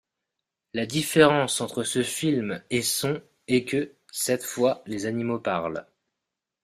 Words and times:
La 0.73 0.87
différence 0.87 1.61
entre 1.61 1.83
ce 1.83 2.01
film 2.01 2.63
et 2.71 2.81
son 2.81 3.21
est 3.47 3.65
que, 3.65 3.93
cette 4.11 4.43
fois, 4.43 4.81
les 4.87 5.05
animaux 5.05 5.37
parlent. 5.37 5.85